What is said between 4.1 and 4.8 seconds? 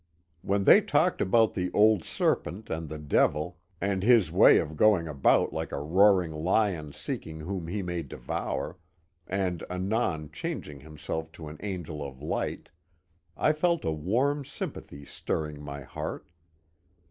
way of